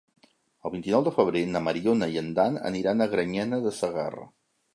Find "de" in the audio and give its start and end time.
1.07-1.13, 3.69-3.77